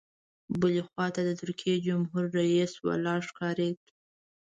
بلې 0.59 0.81
خوا 0.87 1.05
ته 1.15 1.21
د 1.27 1.31
ترکیې 1.41 1.75
جمهور 1.87 2.23
رئیس 2.39 2.71
ولاړ 2.87 3.19
ښکارېد. 3.29 3.77